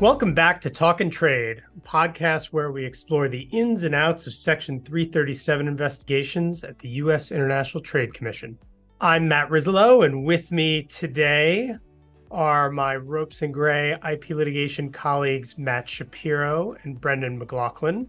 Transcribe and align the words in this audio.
Welcome 0.00 0.32
back 0.32 0.62
to 0.62 0.70
Talkin' 0.70 1.10
Trade, 1.10 1.62
a 1.76 1.80
podcast 1.86 2.46
where 2.46 2.72
we 2.72 2.86
explore 2.86 3.28
the 3.28 3.46
ins 3.52 3.84
and 3.84 3.94
outs 3.94 4.26
of 4.26 4.32
Section 4.32 4.80
337 4.80 5.68
investigations 5.68 6.64
at 6.64 6.78
the 6.78 6.88
U.S. 6.88 7.30
International 7.30 7.82
Trade 7.82 8.14
Commission. 8.14 8.56
I'm 9.02 9.28
Matt 9.28 9.50
Rizzolo, 9.50 10.06
and 10.06 10.24
with 10.24 10.52
me 10.52 10.84
today 10.84 11.76
are 12.30 12.70
my 12.70 12.96
Ropes 12.96 13.42
and 13.42 13.52
Gray 13.52 13.94
IP 14.10 14.30
litigation 14.30 14.90
colleagues 14.90 15.58
Matt 15.58 15.86
Shapiro 15.86 16.76
and 16.84 16.98
Brendan 16.98 17.38
McLaughlin. 17.38 18.08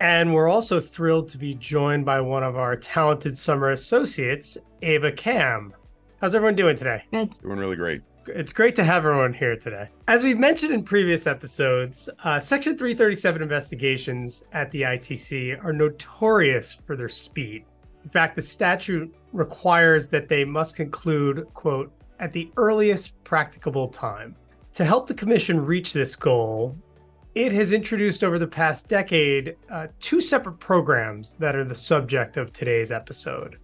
And 0.00 0.32
we're 0.32 0.48
also 0.48 0.80
thrilled 0.80 1.28
to 1.28 1.36
be 1.36 1.54
joined 1.54 2.06
by 2.06 2.22
one 2.22 2.44
of 2.44 2.56
our 2.56 2.76
talented 2.76 3.36
summer 3.36 3.72
associates, 3.72 4.56
Ava 4.80 5.12
Kamb. 5.12 5.74
How's 6.22 6.34
everyone 6.34 6.56
doing 6.56 6.78
today? 6.78 7.04
Good. 7.12 7.34
Doing 7.42 7.58
really 7.58 7.76
great. 7.76 8.00
It's 8.28 8.52
great 8.52 8.74
to 8.76 8.84
have 8.84 9.04
everyone 9.04 9.34
here 9.34 9.56
today. 9.56 9.88
As 10.08 10.24
we've 10.24 10.38
mentioned 10.38 10.72
in 10.72 10.82
previous 10.82 11.26
episodes, 11.26 12.08
uh, 12.24 12.40
Section 12.40 12.78
337 12.78 13.42
investigations 13.42 14.44
at 14.52 14.70
the 14.70 14.82
ITC 14.82 15.62
are 15.62 15.72
notorious 15.72 16.72
for 16.72 16.96
their 16.96 17.08
speed. 17.08 17.64
In 18.02 18.10
fact, 18.10 18.36
the 18.36 18.42
statute 18.42 19.14
requires 19.32 20.08
that 20.08 20.28
they 20.28 20.44
must 20.44 20.74
conclude, 20.74 21.46
quote, 21.52 21.92
at 22.18 22.32
the 22.32 22.50
earliest 22.56 23.22
practicable 23.24 23.88
time. 23.88 24.34
To 24.74 24.84
help 24.84 25.06
the 25.06 25.14
Commission 25.14 25.64
reach 25.64 25.92
this 25.92 26.16
goal, 26.16 26.76
it 27.34 27.52
has 27.52 27.72
introduced 27.72 28.24
over 28.24 28.38
the 28.38 28.46
past 28.46 28.88
decade 28.88 29.56
uh, 29.70 29.88
two 30.00 30.20
separate 30.20 30.58
programs 30.60 31.34
that 31.34 31.56
are 31.56 31.64
the 31.64 31.74
subject 31.74 32.36
of 32.36 32.52
today's 32.52 32.90
episode 32.90 33.58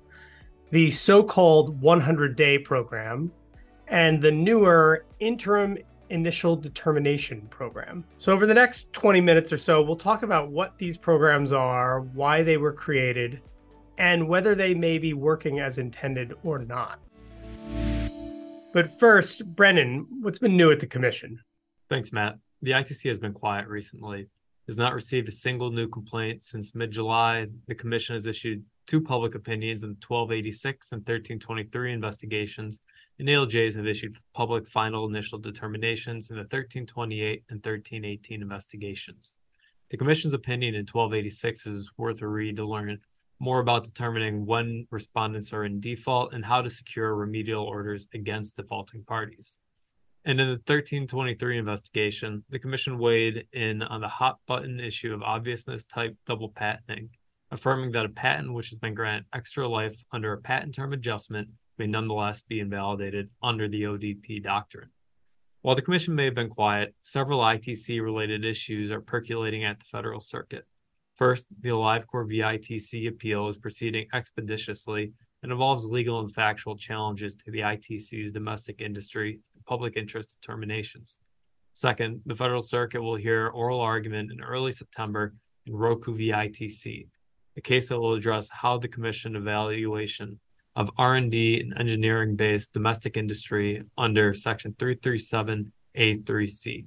the 0.71 0.91
so 0.91 1.23
called 1.23 1.81
100 1.81 2.37
day 2.37 2.57
program, 2.57 3.33
and 3.91 4.23
the 4.23 4.31
newer 4.31 5.05
interim 5.19 5.77
initial 6.09 6.57
determination 6.57 7.47
program. 7.51 8.05
So, 8.19 8.33
over 8.33 8.47
the 8.47 8.55
next 8.55 8.93
20 8.93 9.21
minutes 9.21 9.53
or 9.53 9.59
so, 9.59 9.83
we'll 9.83 9.97
talk 9.97 10.23
about 10.23 10.51
what 10.51 10.79
these 10.79 10.97
programs 10.97 11.53
are, 11.53 12.01
why 12.01 12.43
they 12.43 12.57
were 12.57 12.73
created, 12.73 13.41
and 13.99 14.27
whether 14.29 14.55
they 14.55 14.75
may 14.75 14.99
be 14.99 15.13
working 15.13 15.61
as 15.61 15.79
intended 15.79 16.35
or 16.43 16.61
not. 16.61 17.01
But 18.73 18.99
first, 18.99 19.45
Brendan, 19.57 20.07
what's 20.21 20.39
been 20.39 20.57
new 20.57 20.71
at 20.71 20.81
the 20.81 20.87
Commission? 20.87 21.41
Thanks, 21.89 22.13
Matt. 22.13 22.39
The 22.63 22.71
ITC 22.71 23.09
has 23.09 23.19
been 23.19 23.33
quiet 23.33 23.67
recently. 23.67 24.29
Has 24.69 24.79
not 24.79 24.95
received 24.95 25.29
a 25.29 25.33
single 25.33 25.73
new 25.73 25.89
complaint 25.89 26.45
since 26.45 26.77
mid 26.77 26.93
July. 26.93 27.49
The 27.67 27.75
Commission 27.75 28.15
has 28.15 28.29
issued 28.29 28.63
two 28.87 29.01
public 29.01 29.35
opinions 29.35 29.83
in 29.83 29.91
the 29.91 30.07
1286 30.07 30.93
and 30.93 31.01
1323 31.01 31.93
investigations 31.93 32.79
and 33.21 33.29
ALJs 33.29 33.77
have 33.77 33.87
issued 33.87 34.17
public 34.33 34.67
final 34.67 35.07
initial 35.07 35.39
determinations 35.39 36.31
in 36.31 36.37
the 36.37 36.43
1328 36.43 37.45
and 37.51 37.59
1318 37.59 38.41
investigations. 38.41 39.37
The 39.91 39.99
Commission's 39.99 40.33
opinion 40.33 40.75
in 40.75 40.87
1286 40.87 41.67
is 41.67 41.93
worth 41.99 42.23
a 42.23 42.27
read 42.27 42.57
to 42.57 42.65
learn 42.65 42.99
more 43.39 43.61
about 43.61 43.85
determining 43.85 44.47
when 44.47 44.87
respondents 44.91 45.53
are 45.53 45.67
in 45.67 45.81
default 45.81 46.33
and 46.33 46.47
how 46.47 46.63
to 46.63 46.71
secure 46.71 47.15
remedial 47.15 47.63
orders 47.63 48.07
against 48.15 48.57
defaulting 48.57 49.05
parties. 49.05 49.59
And 50.25 50.41
in 50.41 50.47
the 50.47 50.55
1323 50.55 51.59
investigation, 51.59 52.45
the 52.49 52.59
Commission 52.59 52.99
weighed 52.99 53.47
in 53.53 53.83
on 53.83 54.01
the 54.01 54.09
hot 54.09 54.39
button 54.47 54.81
issue 54.81 55.13
of 55.13 55.23
obviousness 55.23 55.85
type 55.85 56.17
double 56.27 56.49
patenting, 56.49 57.11
affirming 57.51 57.93
that 57.93 58.07
a 58.07 58.11
patent 58.11 58.55
which 58.55 58.71
has 58.71 58.79
been 58.79 58.95
granted 58.95 59.27
extra 59.35 59.69
life 59.69 60.03
under 60.11 60.33
a 60.33 60.41
patent 60.41 60.75
term 60.75 60.95
adjustment 60.95 61.49
may 61.81 61.87
nonetheless 61.87 62.43
be 62.43 62.61
invalidated 62.61 63.31
under 63.43 63.67
the 63.67 63.85
ODP 63.85 64.43
doctrine. 64.43 64.91
While 65.63 65.77
the 65.77 65.83
Commission 65.83 66.15
may 66.15 66.27
have 66.27 66.35
been 66.35 66.51
quiet, 66.51 66.95
several 67.01 67.41
ITC 67.41 68.03
related 68.03 68.45
issues 68.45 68.91
are 68.91 69.01
percolating 69.01 69.65
at 69.65 69.81
the 69.81 69.87
federal 69.87 70.21
circuit. 70.21 70.67
First, 71.17 71.47
the 71.59 71.71
AliveCor 71.71 72.29
v. 72.29 72.41
ITC 72.41 73.09
appeal 73.09 73.49
is 73.49 73.57
proceeding 73.57 74.07
expeditiously 74.13 75.13
and 75.43 75.51
involves 75.51 75.87
legal 75.87 76.21
and 76.21 76.31
factual 76.31 76.77
challenges 76.77 77.35
to 77.37 77.51
the 77.51 77.61
ITC's 77.61 78.31
domestic 78.31 78.83
industry 78.83 79.41
and 79.55 79.65
public 79.65 79.97
interest 79.97 80.37
determinations. 80.39 81.19
Second, 81.73 82.21
the 82.27 82.37
Federal 82.37 82.61
Circuit 82.61 83.01
will 83.01 83.17
hear 83.17 83.49
oral 83.49 83.81
argument 83.81 84.31
in 84.31 84.43
early 84.43 84.73
September 84.73 85.33
in 85.65 85.75
Roku 85.75 86.15
v. 86.15 86.29
ITC, 86.29 87.07
a 87.57 87.61
case 87.63 87.89
that 87.89 87.99
will 87.99 88.13
address 88.13 88.51
how 88.51 88.77
the 88.77 88.89
Commission 88.89 89.35
evaluation 89.35 90.41
of 90.77 90.91
R&D 90.97 91.61
and 91.61 91.79
engineering-based 91.79 92.73
domestic 92.73 93.17
industry 93.17 93.83
under 93.99 94.35
Section 94.35 94.75
337A3C. 94.79 96.87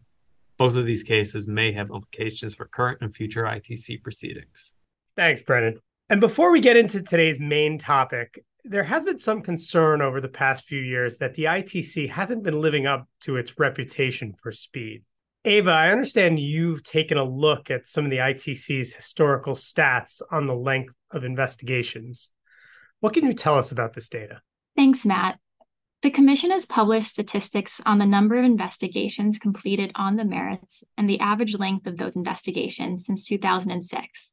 Both 0.58 0.76
of 0.76 0.86
these 0.86 1.04
cases 1.04 1.48
may 1.48 1.72
have 1.74 1.90
implications 1.90 2.56
for 2.56 2.66
current 2.66 3.00
and 3.02 3.14
future 3.14 3.44
ITC 3.44 4.04
proceedings. 4.04 4.74
Thanks, 5.16 5.42
Brendan. 5.42 5.80
And 6.10 6.22
before 6.22 6.52
we 6.52 6.60
get 6.60 6.78
into 6.78 7.02
today's 7.02 7.40
main 7.40 7.78
topic, 7.78 8.44
there 8.64 8.84
has 8.84 9.04
been 9.04 9.20
some 9.20 9.42
concern 9.42 10.02
over 10.02 10.22
the 10.22 10.28
past 10.28 10.66
few 10.66 10.80
years 10.80 11.18
that 11.18 11.34
the 11.34 11.46
ITC 11.46 12.10
hasn't 12.10 12.44
been 12.44 12.62
living 12.62 12.88
up 12.88 13.08
to 13.22 13.36
its 13.36 13.60
reputation 13.60 14.34
for 14.42 14.52
speed. 14.52 15.04
Ava, 15.46 15.72
I 15.72 15.92
understand 15.92 16.40
you've 16.40 16.84
taken 16.84 17.18
a 17.18 17.24
look 17.24 17.70
at 17.70 17.88
some 17.88 18.06
of 18.06 18.12
the 18.12 18.18
ITC's 18.18 18.94
historical 18.94 19.54
stats 19.54 20.22
on 20.32 20.48
the 20.48 20.56
length 20.56 20.94
of 21.12 21.26
investigations. 21.26 22.30
What 23.04 23.12
can 23.12 23.26
you 23.26 23.34
tell 23.34 23.58
us 23.58 23.70
about 23.70 23.96
this 23.96 24.08
data? 24.08 24.42
Thanks, 24.78 25.06
Matt. 25.06 25.38
The 26.04 26.10
Commission 26.10 26.52
has 26.52 26.66
published 26.66 27.10
statistics 27.10 27.82
on 27.86 27.98
the 27.98 28.06
number 28.06 28.38
of 28.38 28.46
investigations 28.46 29.38
completed 29.38 29.92
on 29.96 30.16
the 30.16 30.24
merits 30.24 30.86
and 30.98 31.10
the 31.10 31.20
average 31.20 31.60
length 31.60 31.86
of 31.86 31.98
those 31.98 32.16
investigations 32.16 33.06
since 33.06 33.28
2006. 33.28 34.32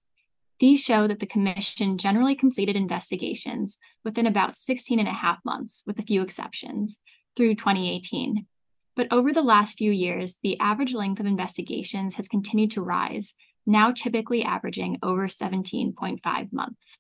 These 0.61 0.79
show 0.79 1.09
that 1.09 1.19
the 1.19 1.27
Commission 1.27 1.99
generally 1.99 2.37
completed 2.37 2.77
investigations 2.77 3.77
within 4.05 4.29
about 4.29 4.55
16 4.55 5.01
and 5.01 5.09
a 5.09 5.15
half 5.15 5.45
months, 5.45 5.83
with 5.85 5.99
a 5.99 6.05
few 6.05 6.23
exceptions, 6.23 7.01
through 7.35 7.57
2018. 7.57 8.47
But 8.95 9.09
over 9.11 9.33
the 9.33 9.43
last 9.43 9.79
few 9.79 9.91
years, 9.91 10.39
the 10.45 10.61
average 10.61 10.95
length 10.95 11.19
of 11.19 11.27
investigations 11.27 12.15
has 12.15 12.29
continued 12.29 12.71
to 12.71 12.83
rise, 12.83 13.35
now 13.67 13.91
typically 13.91 14.45
averaging 14.45 15.01
over 15.03 15.27
17.5 15.27 16.53
months. 16.53 16.99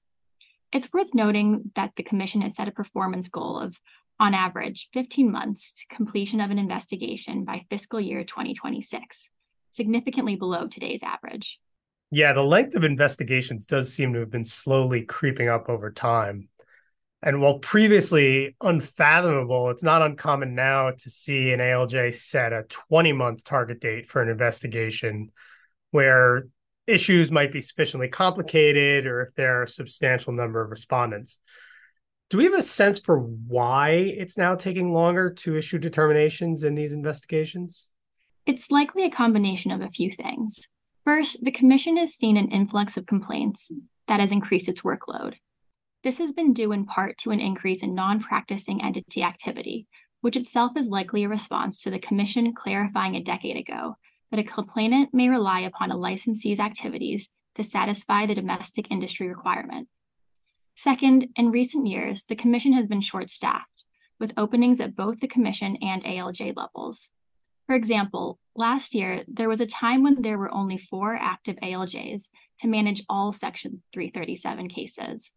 It's 0.72 0.92
worth 0.92 1.14
noting 1.14 1.72
that 1.74 1.92
the 1.96 2.02
Commission 2.02 2.42
has 2.42 2.54
set 2.54 2.68
a 2.68 2.72
performance 2.72 3.28
goal 3.28 3.58
of, 3.58 3.76
on 4.20 4.34
average, 4.34 4.88
15 4.92 5.30
months 5.30 5.84
completion 5.90 6.40
of 6.40 6.50
an 6.50 6.58
investigation 6.58 7.44
by 7.44 7.64
fiscal 7.70 8.00
year 8.00 8.22
2026, 8.22 9.30
significantly 9.72 10.36
below 10.36 10.68
today's 10.68 11.02
average. 11.02 11.58
Yeah, 12.12 12.32
the 12.32 12.42
length 12.42 12.76
of 12.76 12.84
investigations 12.84 13.66
does 13.66 13.92
seem 13.92 14.12
to 14.12 14.20
have 14.20 14.30
been 14.30 14.44
slowly 14.44 15.02
creeping 15.02 15.48
up 15.48 15.68
over 15.68 15.90
time. 15.90 16.48
And 17.22 17.40
while 17.40 17.58
previously 17.58 18.56
unfathomable, 18.60 19.70
it's 19.70 19.82
not 19.82 20.02
uncommon 20.02 20.54
now 20.54 20.90
to 20.90 21.10
see 21.10 21.52
an 21.52 21.60
ALJ 21.60 22.14
set 22.14 22.52
a 22.52 22.64
20 22.68 23.12
month 23.12 23.44
target 23.44 23.80
date 23.80 24.08
for 24.08 24.22
an 24.22 24.28
investigation 24.28 25.30
where 25.90 26.46
issues 26.90 27.30
might 27.30 27.52
be 27.52 27.60
sufficiently 27.60 28.08
complicated 28.08 29.06
or 29.06 29.22
if 29.22 29.34
there 29.34 29.58
are 29.58 29.62
a 29.64 29.68
substantial 29.68 30.32
number 30.32 30.60
of 30.60 30.70
respondents. 30.70 31.38
Do 32.28 32.38
we 32.38 32.44
have 32.44 32.54
a 32.54 32.62
sense 32.62 33.00
for 33.00 33.18
why 33.18 33.90
it's 33.90 34.38
now 34.38 34.54
taking 34.54 34.92
longer 34.92 35.30
to 35.30 35.56
issue 35.56 35.78
determinations 35.78 36.62
in 36.62 36.74
these 36.74 36.92
investigations? 36.92 37.86
It's 38.46 38.70
likely 38.70 39.04
a 39.04 39.10
combination 39.10 39.70
of 39.70 39.80
a 39.80 39.90
few 39.90 40.12
things. 40.12 40.60
First, 41.04 41.42
the 41.42 41.50
Commission 41.50 41.96
has 41.96 42.14
seen 42.14 42.36
an 42.36 42.50
influx 42.50 42.96
of 42.96 43.06
complaints 43.06 43.70
that 44.06 44.20
has 44.20 44.32
increased 44.32 44.68
its 44.68 44.82
workload. 44.82 45.34
This 46.04 46.18
has 46.18 46.32
been 46.32 46.52
due 46.52 46.72
in 46.72 46.86
part 46.86 47.18
to 47.18 47.30
an 47.30 47.40
increase 47.40 47.82
in 47.82 47.94
non 47.94 48.20
practicing 48.20 48.82
entity 48.82 49.22
activity, 49.22 49.86
which 50.20 50.36
itself 50.36 50.72
is 50.76 50.86
likely 50.86 51.24
a 51.24 51.28
response 51.28 51.80
to 51.82 51.90
the 51.90 51.98
Commission 51.98 52.54
clarifying 52.54 53.16
a 53.16 53.22
decade 53.22 53.56
ago 53.56 53.96
that 54.30 54.40
a 54.40 54.44
complainant 54.44 55.12
may 55.12 55.28
rely 55.28 55.60
upon 55.60 55.90
a 55.90 55.96
licensee's 55.96 56.60
activities 56.60 57.28
to 57.54 57.64
satisfy 57.64 58.26
the 58.26 58.34
domestic 58.34 58.90
industry 58.90 59.28
requirement. 59.28 59.88
Second, 60.76 61.28
in 61.36 61.50
recent 61.50 61.86
years, 61.86 62.24
the 62.28 62.36
Commission 62.36 62.72
has 62.72 62.86
been 62.86 63.00
short 63.00 63.28
staffed, 63.28 63.84
with 64.18 64.32
openings 64.36 64.80
at 64.80 64.96
both 64.96 65.20
the 65.20 65.28
Commission 65.28 65.76
and 65.82 66.04
ALJ 66.04 66.56
levels. 66.56 67.08
For 67.66 67.74
example, 67.74 68.38
last 68.56 68.94
year, 68.94 69.24
there 69.28 69.48
was 69.48 69.60
a 69.60 69.66
time 69.66 70.02
when 70.02 70.22
there 70.22 70.38
were 70.38 70.52
only 70.52 70.78
four 70.78 71.14
active 71.14 71.56
ALJs 71.62 72.24
to 72.60 72.66
manage 72.66 73.04
all 73.08 73.32
Section 73.32 73.82
337 73.92 74.68
cases. 74.68 75.30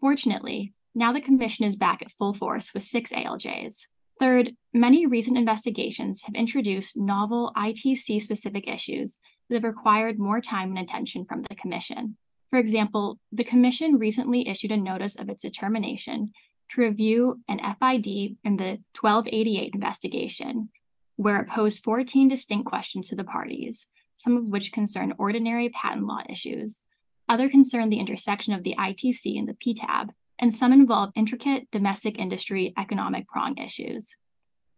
Fortunately, 0.00 0.74
now 0.94 1.12
the 1.12 1.20
Commission 1.20 1.64
is 1.66 1.76
back 1.76 2.02
at 2.02 2.12
full 2.12 2.34
force 2.34 2.74
with 2.74 2.82
six 2.82 3.10
ALJs. 3.10 3.86
Third, 4.20 4.54
many 4.72 5.06
recent 5.06 5.36
investigations 5.36 6.22
have 6.22 6.34
introduced 6.34 6.96
novel 6.96 7.52
ITC 7.56 8.22
specific 8.22 8.68
issues 8.68 9.16
that 9.48 9.56
have 9.56 9.64
required 9.64 10.18
more 10.18 10.40
time 10.40 10.70
and 10.70 10.78
attention 10.78 11.24
from 11.24 11.42
the 11.42 11.56
Commission. 11.56 12.16
For 12.50 12.58
example, 12.58 13.18
the 13.32 13.44
Commission 13.44 13.98
recently 13.98 14.48
issued 14.48 14.70
a 14.70 14.76
notice 14.76 15.16
of 15.16 15.28
its 15.28 15.42
determination 15.42 16.32
to 16.70 16.80
review 16.82 17.40
an 17.48 17.58
FID 17.58 18.06
in 18.44 18.56
the 18.56 18.78
1288 19.00 19.74
investigation, 19.74 20.68
where 21.16 21.40
it 21.40 21.48
posed 21.48 21.82
14 21.82 22.28
distinct 22.28 22.66
questions 22.66 23.08
to 23.08 23.16
the 23.16 23.24
parties, 23.24 23.86
some 24.16 24.36
of 24.36 24.44
which 24.44 24.72
concern 24.72 25.14
ordinary 25.18 25.68
patent 25.70 26.06
law 26.06 26.22
issues, 26.28 26.80
other 27.28 27.48
concern 27.48 27.88
the 27.88 27.98
intersection 27.98 28.52
of 28.52 28.62
the 28.62 28.76
ITC 28.78 29.38
and 29.38 29.48
the 29.48 29.54
PTAB, 29.54 30.10
and 30.38 30.54
some 30.54 30.72
involve 30.72 31.10
intricate 31.14 31.70
domestic 31.70 32.18
industry 32.18 32.72
economic 32.76 33.26
prong 33.28 33.58
issues. 33.58 34.08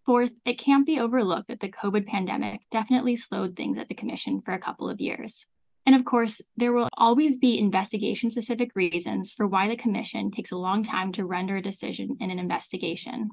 Fourth, 0.04 0.30
it 0.44 0.58
can't 0.58 0.86
be 0.86 1.00
overlooked 1.00 1.48
that 1.48 1.60
the 1.60 1.68
COVID 1.68 2.06
pandemic 2.06 2.60
definitely 2.70 3.16
slowed 3.16 3.56
things 3.56 3.76
at 3.78 3.88
the 3.88 3.94
Commission 3.94 4.40
for 4.40 4.54
a 4.54 4.60
couple 4.60 4.88
of 4.88 5.00
years. 5.00 5.46
And 5.84 5.94
of 5.94 6.04
course, 6.04 6.40
there 6.56 6.72
will 6.72 6.88
always 6.96 7.36
be 7.36 7.58
investigation 7.58 8.30
specific 8.30 8.70
reasons 8.74 9.32
for 9.32 9.46
why 9.46 9.68
the 9.68 9.76
Commission 9.76 10.30
takes 10.30 10.52
a 10.52 10.56
long 10.56 10.82
time 10.82 11.12
to 11.12 11.24
render 11.24 11.56
a 11.56 11.62
decision 11.62 12.16
in 12.20 12.30
an 12.30 12.38
investigation. 12.38 13.30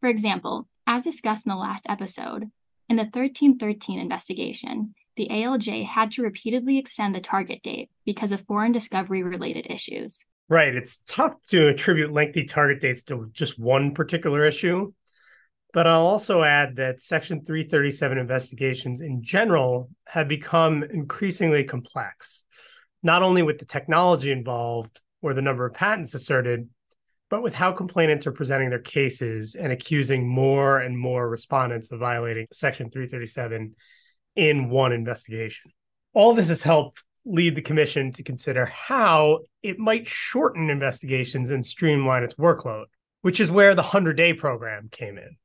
For 0.00 0.08
example, 0.08 0.68
as 0.86 1.02
discussed 1.02 1.46
in 1.46 1.50
the 1.50 1.56
last 1.56 1.84
episode, 1.88 2.50
in 2.88 2.96
the 2.96 3.02
1313 3.02 3.98
investigation, 3.98 4.94
the 5.16 5.28
ALJ 5.28 5.86
had 5.86 6.12
to 6.12 6.22
repeatedly 6.22 6.78
extend 6.78 7.14
the 7.14 7.20
target 7.20 7.62
date 7.62 7.90
because 8.04 8.30
of 8.30 8.46
foreign 8.46 8.72
discovery 8.72 9.22
related 9.22 9.66
issues. 9.70 10.20
Right. 10.48 10.74
It's 10.74 11.00
tough 11.08 11.34
to 11.48 11.68
attribute 11.68 12.12
lengthy 12.12 12.44
target 12.44 12.80
dates 12.80 13.02
to 13.04 13.28
just 13.32 13.58
one 13.58 13.94
particular 13.94 14.44
issue. 14.44 14.92
But 15.72 15.86
I'll 15.86 16.06
also 16.06 16.42
add 16.42 16.76
that 16.76 17.00
Section 17.00 17.44
337 17.44 18.16
investigations 18.16 19.00
in 19.00 19.22
general 19.22 19.90
have 20.06 20.28
become 20.28 20.84
increasingly 20.84 21.64
complex, 21.64 22.44
not 23.02 23.22
only 23.22 23.42
with 23.42 23.58
the 23.58 23.66
technology 23.66 24.30
involved 24.30 25.00
or 25.20 25.34
the 25.34 25.42
number 25.42 25.66
of 25.66 25.74
patents 25.74 26.14
asserted, 26.14 26.68
but 27.28 27.42
with 27.42 27.54
how 27.54 27.72
complainants 27.72 28.26
are 28.26 28.32
presenting 28.32 28.70
their 28.70 28.78
cases 28.78 29.56
and 29.56 29.72
accusing 29.72 30.26
more 30.28 30.78
and 30.78 30.96
more 30.96 31.28
respondents 31.28 31.90
of 31.90 31.98
violating 31.98 32.46
Section 32.52 32.90
337 32.90 33.74
in 34.36 34.70
one 34.70 34.92
investigation. 34.92 35.72
All 36.14 36.34
this 36.34 36.48
has 36.48 36.62
helped 36.62 37.02
lead 37.26 37.54
the 37.54 37.62
commission 37.62 38.12
to 38.12 38.22
consider 38.22 38.66
how 38.66 39.40
it 39.62 39.78
might 39.78 40.06
shorten 40.06 40.70
investigations 40.70 41.50
and 41.50 41.66
streamline 41.66 42.22
its 42.22 42.34
workload, 42.34 42.84
which 43.22 43.40
is 43.40 43.50
where 43.50 43.74
the 43.74 43.82
100 43.82 44.16
day 44.16 44.32
program 44.32 44.88
came 44.90 45.18
in. 45.18 45.36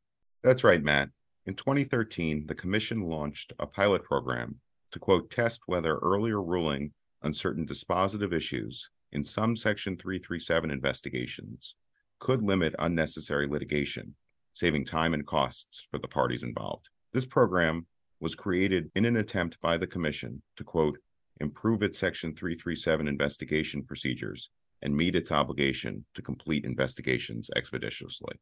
That's 0.43 0.63
right, 0.63 0.81
Matt. 0.81 1.09
In 1.47 1.55
2013, 1.55 2.45
the 2.45 2.55
Commission 2.55 3.01
launched 3.01 3.51
a 3.57 3.65
pilot 3.65 4.03
program 4.03 4.59
to 4.91 4.99
quote, 4.99 5.31
test 5.31 5.61
whether 5.65 5.97
earlier 5.97 6.41
ruling 6.41 6.91
on 7.23 7.33
certain 7.33 7.65
dispositive 7.65 8.33
issues 8.33 8.89
in 9.11 9.25
some 9.25 9.55
Section 9.55 9.97
337 9.97 10.69
investigations 10.69 11.75
could 12.19 12.43
limit 12.43 12.75
unnecessary 12.77 13.47
litigation, 13.47 14.15
saving 14.53 14.85
time 14.85 15.13
and 15.13 15.25
costs 15.25 15.87
for 15.89 15.97
the 15.97 16.07
parties 16.07 16.43
involved. 16.43 16.89
This 17.13 17.25
program 17.25 17.87
was 18.19 18.35
created 18.35 18.91
in 18.95 19.05
an 19.05 19.17
attempt 19.17 19.59
by 19.61 19.77
the 19.77 19.87
Commission 19.87 20.43
to 20.57 20.63
quote, 20.63 20.99
improve 21.41 21.83
its 21.83 21.99
Section 21.99 22.35
337 22.35 23.07
investigation 23.07 23.83
procedures 23.83 24.49
and 24.81 24.95
meet 24.95 25.15
its 25.15 25.31
obligation 25.31 26.05
to 26.13 26.21
complete 26.21 26.63
investigations 26.63 27.49
expeditiously. 27.55 28.35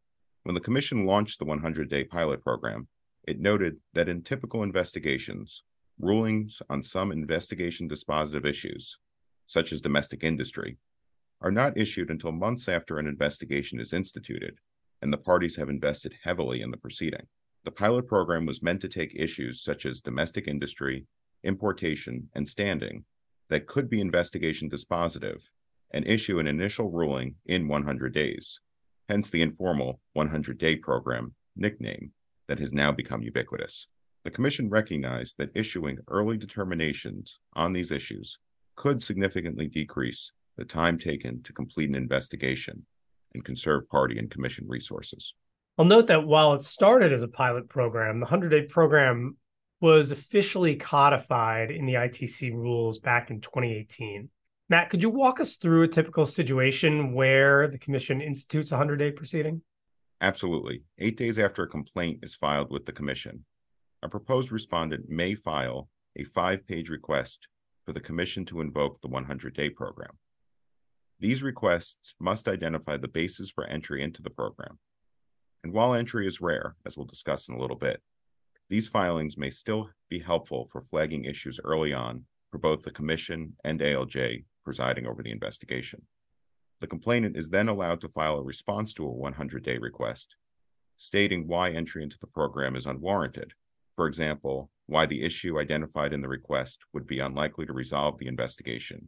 When 0.44 0.54
the 0.54 0.62
Commission 0.62 1.06
launched 1.06 1.40
the 1.40 1.46
100 1.46 1.90
day 1.90 2.04
pilot 2.04 2.44
program, 2.44 2.88
it 3.28 3.40
noted 3.40 3.78
that 3.94 4.08
in 4.08 4.22
typical 4.22 4.64
investigations, 4.64 5.64
rulings 6.00 6.62
on 6.70 6.82
some 6.82 7.12
investigation 7.12 7.90
dispositive 7.90 8.46
issues, 8.46 8.98
such 9.48 9.74
as 9.74 9.82
domestic 9.82 10.24
industry, 10.24 10.78
are 11.42 11.52
not 11.52 11.78
issued 11.78 12.10
until 12.10 12.32
months 12.32 12.68
after 12.68 12.98
an 12.98 13.08
investigation 13.08 13.80
is 13.80 13.94
instituted 13.94 14.60
and 15.02 15.14
the 15.14 15.18
parties 15.18 15.56
have 15.56 15.70
invested 15.70 16.14
heavily 16.24 16.62
in 16.62 16.72
the 16.72 16.78
proceeding. 16.78 17.28
The 17.66 17.72
pilot 17.72 18.08
program 18.08 18.46
was 18.46 18.64
meant 18.64 18.82
to 18.82 18.90
take 18.90 19.14
issues 19.16 19.62
such 19.62 19.86
as 19.86 20.02
domestic 20.02 20.48
industry, 20.48 21.06
importation, 21.44 22.30
and 22.34 22.48
standing 22.48 23.06
that 23.50 23.68
could 23.68 23.90
be 23.90 24.02
investigation 24.02 24.70
dispositive 24.70 25.42
and 25.92 26.06
issue 26.06 26.40
an 26.40 26.48
initial 26.48 26.92
ruling 26.92 27.36
in 27.46 27.68
100 27.68 28.14
days 28.14 28.60
hence 29.10 29.32
the 29.32 29.42
informal 29.42 30.00
100 30.14 30.58
day 30.58 30.76
program 30.76 31.34
nickname 31.56 32.12
that 32.48 32.60
has 32.60 32.72
now 32.72 32.92
become 32.92 33.24
ubiquitous. 33.24 33.88
The 34.24 34.32
Commission 34.32 34.70
recognized 34.70 35.38
that 35.38 35.52
issuing 35.56 35.98
early 36.08 36.38
determinations 36.38 37.40
on 37.54 37.74
these 37.74 37.92
issues 37.92 38.38
could 38.76 39.02
significantly 39.02 39.68
decrease 39.68 40.32
the 40.58 40.66
time 40.66 41.00
taken 41.00 41.42
to 41.44 41.54
complete 41.54 41.90
an 41.90 41.96
investigation 41.96 42.86
and 43.34 43.44
conserve 43.44 43.90
party 43.90 44.20
and 44.20 44.30
Commission 44.30 44.66
resources. 44.68 45.34
I'll 45.78 45.86
note 45.86 46.08
that 46.08 46.28
while 46.28 46.54
it 46.54 46.64
started 46.64 47.12
as 47.12 47.24
a 47.24 47.28
pilot 47.28 47.68
program, 47.68 48.20
the 48.20 48.26
100 48.26 48.50
day 48.50 48.62
program 48.64 49.38
was 49.82 50.12
officially 50.12 50.76
codified 50.76 51.72
in 51.72 51.86
the 51.86 51.94
ITC 51.94 52.54
rules 52.54 53.00
back 53.00 53.32
in 53.32 53.42
2018. 53.42 54.30
Matt, 54.70 54.90
could 54.90 55.02
you 55.02 55.10
walk 55.10 55.40
us 55.40 55.56
through 55.56 55.84
a 55.84 55.88
typical 55.88 56.26
situation 56.26 57.14
where 57.14 57.68
the 57.68 57.78
commission 57.78 58.22
institutes 58.22 58.72
a 58.72 58.76
100 58.76 58.98
day 58.98 59.12
proceeding? 59.12 59.62
Absolutely. 60.22 60.84
Eight 60.98 61.18
days 61.18 61.40
after 61.40 61.64
a 61.64 61.68
complaint 61.68 62.20
is 62.24 62.36
filed 62.36 62.72
with 62.72 62.86
the 62.86 62.92
commission, 62.92 63.46
a 64.04 64.10
proposed 64.10 64.52
respondent 64.52 65.10
may 65.10 65.34
file 65.34 65.90
a 66.16 66.24
five 66.24 66.68
page 66.68 66.90
request 66.90 67.48
for 67.86 67.94
the 67.94 68.00
commission 68.00 68.46
to 68.46 68.62
invoke 68.62 69.02
the 69.02 69.08
100 69.08 69.56
day 69.56 69.70
program. 69.70 70.12
These 71.20 71.44
requests 71.44 72.16
must 72.20 72.48
identify 72.48 72.98
the 72.98 73.08
basis 73.08 73.50
for 73.50 73.66
entry 73.66 74.04
into 74.04 74.22
the 74.22 74.30
program. 74.30 74.78
And 75.64 75.74
while 75.74 75.94
entry 75.94 76.28
is 76.28 76.40
rare, 76.40 76.76
as 76.86 76.96
we'll 76.96 77.06
discuss 77.06 77.50
in 77.50 77.56
a 77.56 77.60
little 77.60 77.76
bit, 77.76 78.02
these 78.70 78.88
filings 78.88 79.38
may 79.38 79.50
still 79.50 79.90
be 80.10 80.20
helpful 80.20 80.68
for 80.72 80.84
flagging 80.84 81.26
issues 81.26 81.60
early 81.64 81.92
on 81.92 82.26
for 82.52 82.60
both 82.60 82.84
the 82.84 82.92
Commission 82.92 83.54
and 83.64 83.80
ALJ 83.80 84.46
presiding 84.64 85.08
over 85.08 85.24
the 85.24 85.32
investigation. 85.32 86.04
The 86.80 86.88
complainant 86.88 87.36
is 87.36 87.50
then 87.50 87.68
allowed 87.68 88.00
to 88.02 88.10
file 88.10 88.38
a 88.38 88.44
response 88.44 88.94
to 88.94 89.06
a 89.06 89.12
100 89.12 89.64
day 89.64 89.78
request, 89.78 90.36
stating 90.98 91.48
why 91.48 91.72
entry 91.72 92.04
into 92.04 92.20
the 92.20 92.28
program 92.28 92.76
is 92.76 92.86
unwarranted. 92.86 93.54
For 93.96 94.08
example, 94.08 94.70
why 94.86 95.08
the 95.08 95.24
issue 95.24 95.60
identified 95.60 96.14
in 96.14 96.22
the 96.22 96.28
request 96.28 96.80
would 96.94 97.08
be 97.08 97.20
unlikely 97.20 97.66
to 97.66 97.74
resolve 97.74 98.18
the 98.18 98.28
investigation, 98.28 99.08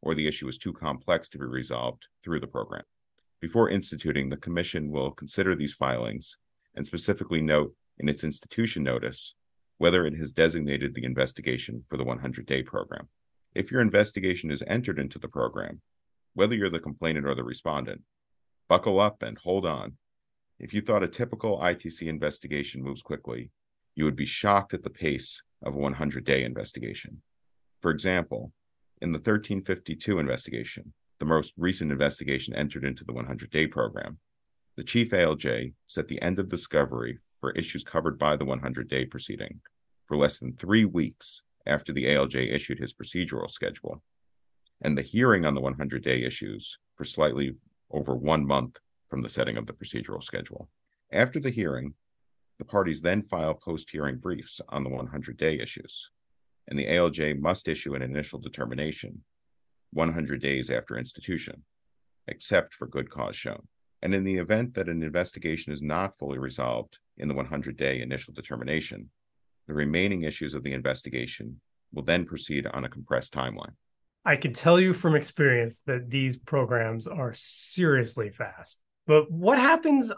or 0.00 0.14
the 0.14 0.28
issue 0.28 0.48
is 0.48 0.58
too 0.58 0.72
complex 0.72 1.28
to 1.30 1.38
be 1.38 1.44
resolved 1.44 2.06
through 2.22 2.40
the 2.40 2.46
program. 2.46 2.84
Before 3.40 3.68
instituting, 3.68 4.28
the 4.28 4.36
Commission 4.36 4.90
will 4.90 5.10
consider 5.10 5.56
these 5.56 5.74
filings 5.74 6.38
and 6.74 6.86
specifically 6.86 7.42
note 7.42 7.74
in 8.02 8.08
its 8.08 8.24
institution 8.24 8.82
notice 8.82 9.34
whether 9.78 10.04
it 10.06 10.16
has 10.16 10.32
designated 10.32 10.94
the 10.94 11.04
investigation 11.04 11.84
for 11.88 11.96
the 11.96 12.04
100 12.04 12.46
day 12.46 12.62
program. 12.62 13.08
If 13.54 13.70
your 13.70 13.80
investigation 13.80 14.50
is 14.50 14.62
entered 14.66 14.98
into 14.98 15.18
the 15.18 15.28
program, 15.28 15.80
whether 16.34 16.54
you're 16.54 16.70
the 16.70 16.78
complainant 16.78 17.26
or 17.26 17.34
the 17.34 17.44
respondent, 17.44 18.02
buckle 18.68 19.00
up 19.00 19.22
and 19.22 19.38
hold 19.38 19.66
on. 19.66 19.96
If 20.58 20.72
you 20.72 20.80
thought 20.80 21.02
a 21.02 21.08
typical 21.08 21.58
ITC 21.58 22.06
investigation 22.06 22.82
moves 22.82 23.02
quickly, 23.02 23.50
you 23.94 24.04
would 24.04 24.16
be 24.16 24.26
shocked 24.26 24.72
at 24.72 24.82
the 24.82 24.90
pace 24.90 25.42
of 25.62 25.74
a 25.74 25.78
100 25.78 26.24
day 26.24 26.44
investigation. 26.44 27.22
For 27.80 27.90
example, 27.90 28.52
in 29.00 29.12
the 29.12 29.18
1352 29.18 30.18
investigation, 30.18 30.92
the 31.18 31.26
most 31.26 31.52
recent 31.56 31.90
investigation 31.92 32.54
entered 32.54 32.84
into 32.84 33.04
the 33.04 33.12
100 33.12 33.50
day 33.50 33.66
program, 33.66 34.18
the 34.76 34.84
chief 34.84 35.10
ALJ 35.10 35.74
set 35.86 36.08
the 36.08 36.22
end 36.22 36.38
of 36.38 36.48
discovery 36.48 37.18
for 37.42 37.50
issues 37.50 37.82
covered 37.82 38.18
by 38.20 38.36
the 38.36 38.44
100 38.44 38.88
day 38.88 39.04
proceeding 39.04 39.60
for 40.06 40.16
less 40.16 40.38
than 40.38 40.54
three 40.54 40.84
weeks 40.84 41.42
after 41.66 41.92
the 41.92 42.04
ALJ 42.04 42.54
issued 42.54 42.78
his 42.78 42.94
procedural 42.94 43.50
schedule, 43.50 44.00
and 44.80 44.96
the 44.96 45.02
hearing 45.02 45.44
on 45.44 45.54
the 45.54 45.60
100 45.60 46.04
day 46.04 46.22
issues 46.22 46.78
for 46.94 47.04
slightly 47.04 47.56
over 47.90 48.14
one 48.14 48.46
month 48.46 48.78
from 49.10 49.22
the 49.22 49.28
setting 49.28 49.56
of 49.56 49.66
the 49.66 49.72
procedural 49.72 50.22
schedule. 50.22 50.68
After 51.12 51.40
the 51.40 51.50
hearing, 51.50 51.94
the 52.60 52.64
parties 52.64 53.02
then 53.02 53.22
file 53.22 53.54
post 53.54 53.90
hearing 53.90 54.18
briefs 54.18 54.60
on 54.68 54.84
the 54.84 54.90
100 54.90 55.36
day 55.36 55.58
issues, 55.58 56.10
and 56.68 56.78
the 56.78 56.86
ALJ 56.86 57.40
must 57.40 57.66
issue 57.66 57.94
an 57.94 58.02
initial 58.02 58.38
determination 58.38 59.24
100 59.92 60.40
days 60.40 60.70
after 60.70 60.96
institution, 60.96 61.64
except 62.28 62.72
for 62.72 62.86
good 62.86 63.10
cause 63.10 63.34
shown. 63.34 63.66
And 64.02 64.14
in 64.14 64.24
the 64.24 64.36
event 64.36 64.74
that 64.74 64.88
an 64.88 65.02
investigation 65.02 65.72
is 65.72 65.80
not 65.80 66.18
fully 66.18 66.38
resolved 66.38 66.98
in 67.18 67.28
the 67.28 67.34
100 67.34 67.76
day 67.76 68.02
initial 68.02 68.34
determination, 68.34 69.10
the 69.68 69.74
remaining 69.74 70.24
issues 70.24 70.54
of 70.54 70.64
the 70.64 70.72
investigation 70.72 71.60
will 71.92 72.02
then 72.02 72.24
proceed 72.24 72.66
on 72.66 72.84
a 72.84 72.88
compressed 72.88 73.32
timeline. 73.32 73.74
I 74.24 74.36
can 74.36 74.52
tell 74.52 74.80
you 74.80 74.92
from 74.92 75.14
experience 75.14 75.82
that 75.86 76.10
these 76.10 76.36
programs 76.36 77.06
are 77.06 77.32
seriously 77.34 78.30
fast. 78.30 78.80
But 79.06 79.30
what 79.30 79.58
happens 79.58 80.12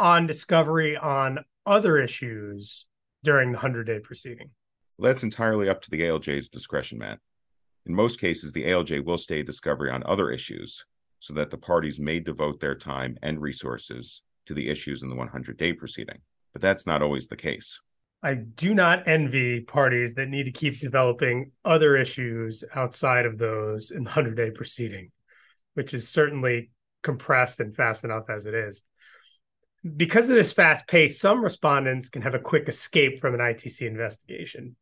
on 0.00 0.26
discovery 0.26 0.96
on 0.96 1.40
other 1.66 1.98
issues 1.98 2.86
during 3.24 3.50
the 3.52 3.58
100 3.58 3.84
day 3.84 4.00
proceeding? 4.00 4.50
Well, 4.96 5.12
that's 5.12 5.22
entirely 5.22 5.68
up 5.68 5.82
to 5.82 5.90
the 5.90 6.00
ALJ's 6.02 6.48
discretion, 6.48 6.98
Matt. 6.98 7.18
In 7.86 7.94
most 7.94 8.20
cases, 8.20 8.52
the 8.52 8.64
ALJ 8.64 9.04
will 9.04 9.18
stay 9.18 9.42
discovery 9.42 9.90
on 9.90 10.02
other 10.06 10.30
issues 10.30 10.84
so 11.20 11.34
that 11.34 11.50
the 11.50 11.58
parties 11.58 11.98
may 11.98 12.20
devote 12.20 12.60
their 12.60 12.74
time 12.74 13.16
and 13.22 13.40
resources 13.40 14.22
to 14.46 14.54
the 14.54 14.68
issues 14.68 15.02
in 15.02 15.08
the 15.08 15.16
100 15.16 15.56
day 15.56 15.72
proceeding. 15.72 16.18
But 16.52 16.62
that's 16.62 16.86
not 16.86 17.02
always 17.02 17.28
the 17.28 17.36
case. 17.36 17.80
I 18.22 18.34
do 18.34 18.74
not 18.74 19.06
envy 19.06 19.60
parties 19.60 20.14
that 20.14 20.28
need 20.28 20.44
to 20.44 20.50
keep 20.50 20.80
developing 20.80 21.52
other 21.64 21.96
issues 21.96 22.64
outside 22.74 23.26
of 23.26 23.38
those 23.38 23.90
in 23.92 23.98
the 23.98 24.10
100 24.10 24.36
day 24.36 24.50
proceeding, 24.50 25.12
which 25.74 25.94
is 25.94 26.08
certainly 26.08 26.70
compressed 27.02 27.60
and 27.60 27.76
fast 27.76 28.04
enough 28.04 28.28
as 28.28 28.46
it 28.46 28.54
is. 28.54 28.82
Because 29.96 30.28
of 30.28 30.34
this 30.34 30.52
fast 30.52 30.88
pace, 30.88 31.20
some 31.20 31.42
respondents 31.42 32.08
can 32.08 32.22
have 32.22 32.34
a 32.34 32.40
quick 32.40 32.68
escape 32.68 33.20
from 33.20 33.34
an 33.34 33.40
ITC 33.40 33.86
investigation. 33.86 34.74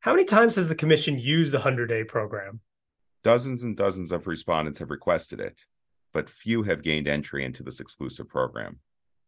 How 0.00 0.12
many 0.12 0.24
times 0.24 0.56
has 0.56 0.68
the 0.68 0.74
commission 0.74 1.18
used 1.18 1.52
the 1.52 1.58
100 1.58 1.86
day 1.86 2.04
program? 2.04 2.60
Dozens 3.22 3.62
and 3.62 3.76
dozens 3.76 4.12
of 4.12 4.26
respondents 4.26 4.78
have 4.78 4.90
requested 4.90 5.40
it, 5.40 5.64
but 6.12 6.30
few 6.30 6.62
have 6.62 6.82
gained 6.82 7.08
entry 7.08 7.44
into 7.44 7.62
this 7.62 7.80
exclusive 7.80 8.28
program. 8.28 8.80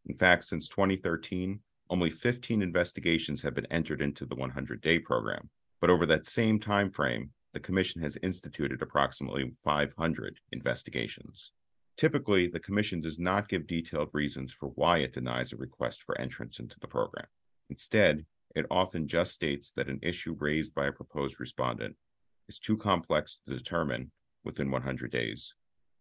In 0.06 0.14
fact, 0.16 0.44
since 0.44 0.68
2013, 0.68 1.60
only 1.90 2.10
15 2.10 2.62
investigations 2.62 3.42
have 3.42 3.54
been 3.54 3.66
entered 3.66 4.00
into 4.00 4.24
the 4.24 4.34
100 4.34 4.80
day 4.80 4.98
program. 4.98 5.50
But 5.80 5.90
over 5.90 6.06
that 6.06 6.26
same 6.26 6.58
time 6.58 6.90
frame, 6.90 7.30
the 7.52 7.60
Commission 7.60 8.02
has 8.02 8.18
instituted 8.22 8.82
approximately 8.82 9.52
500 9.64 10.40
investigations. 10.52 11.52
Typically, 11.96 12.46
the 12.46 12.60
Commission 12.60 13.00
does 13.00 13.18
not 13.18 13.48
give 13.48 13.66
detailed 13.66 14.10
reasons 14.12 14.52
for 14.52 14.68
why 14.68 14.98
it 14.98 15.12
denies 15.12 15.52
a 15.52 15.56
request 15.56 16.02
for 16.02 16.18
entrance 16.20 16.58
into 16.58 16.78
the 16.78 16.86
program. 16.86 17.26
Instead, 17.68 18.24
it 18.54 18.66
often 18.70 19.08
just 19.08 19.32
states 19.32 19.72
that 19.72 19.88
an 19.88 19.98
issue 20.02 20.36
raised 20.38 20.74
by 20.74 20.86
a 20.86 20.92
proposed 20.92 21.40
respondent 21.40 21.96
is 22.48 22.58
too 22.58 22.76
complex 22.76 23.40
to 23.46 23.56
determine 23.56 24.10
within 24.44 24.70
100 24.70 25.10
days 25.10 25.54